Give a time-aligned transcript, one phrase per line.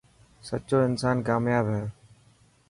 [0.47, 1.85] سچو انسان ڪامياب هي.